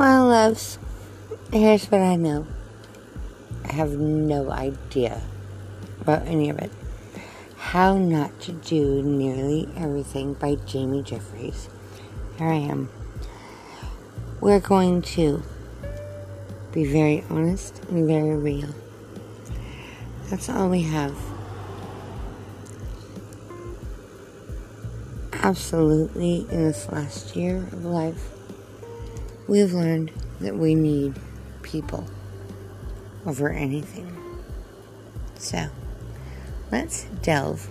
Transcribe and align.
Well, 0.00 0.28
loves, 0.28 0.78
here's 1.52 1.84
what 1.90 2.00
I 2.00 2.16
know. 2.16 2.46
I 3.68 3.72
have 3.74 3.98
no 3.98 4.50
idea 4.50 5.20
about 6.00 6.26
any 6.26 6.48
of 6.48 6.58
it. 6.58 6.72
How 7.58 7.98
Not 7.98 8.40
to 8.40 8.52
Do 8.52 9.02
Nearly 9.02 9.68
Everything 9.76 10.32
by 10.32 10.54
Jamie 10.54 11.02
Jeffries. 11.02 11.68
Here 12.38 12.48
I 12.48 12.54
am. 12.54 12.88
We're 14.40 14.58
going 14.58 15.02
to 15.02 15.42
be 16.72 16.86
very 16.86 17.22
honest 17.28 17.84
and 17.90 18.06
very 18.06 18.36
real. 18.36 18.74
That's 20.30 20.48
all 20.48 20.70
we 20.70 20.80
have. 20.80 21.14
Absolutely, 25.34 26.46
in 26.50 26.64
this 26.64 26.88
last 26.90 27.36
year 27.36 27.58
of 27.58 27.84
life, 27.84 28.39
we've 29.48 29.72
learned 29.72 30.10
that 30.40 30.56
we 30.56 30.74
need 30.74 31.14
people 31.62 32.06
over 33.26 33.50
anything. 33.50 34.16
So, 35.36 35.66
let's 36.70 37.04
delve 37.22 37.68